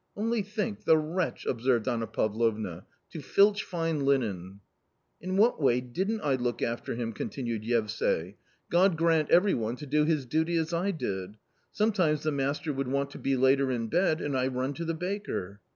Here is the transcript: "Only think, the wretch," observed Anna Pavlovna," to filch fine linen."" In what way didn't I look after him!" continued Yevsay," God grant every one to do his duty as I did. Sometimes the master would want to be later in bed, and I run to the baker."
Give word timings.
"Only 0.17 0.41
think, 0.41 0.85
the 0.85 0.97
wretch," 0.97 1.45
observed 1.45 1.87
Anna 1.87 2.07
Pavlovna," 2.07 2.87
to 3.11 3.21
filch 3.21 3.61
fine 3.63 3.99
linen."" 3.99 4.61
In 5.21 5.37
what 5.37 5.61
way 5.61 5.79
didn't 5.79 6.21
I 6.21 6.37
look 6.37 6.63
after 6.63 6.95
him!" 6.95 7.13
continued 7.13 7.61
Yevsay," 7.61 8.33
God 8.71 8.97
grant 8.97 9.29
every 9.29 9.53
one 9.53 9.75
to 9.75 9.85
do 9.85 10.03
his 10.05 10.25
duty 10.25 10.57
as 10.57 10.73
I 10.73 10.89
did. 10.89 11.37
Sometimes 11.71 12.23
the 12.23 12.31
master 12.31 12.73
would 12.73 12.87
want 12.87 13.11
to 13.11 13.19
be 13.19 13.37
later 13.37 13.69
in 13.69 13.89
bed, 13.89 14.21
and 14.21 14.35
I 14.35 14.47
run 14.47 14.73
to 14.73 14.85
the 14.85 14.95
baker." 14.95 15.59